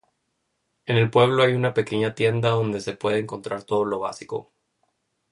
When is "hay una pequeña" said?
1.43-2.15